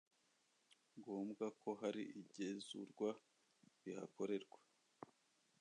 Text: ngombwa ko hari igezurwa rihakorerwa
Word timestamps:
ngombwa 0.97 1.45
ko 1.61 1.69
hari 1.81 2.03
igezurwa 2.21 3.09
rihakorerwa 3.83 4.59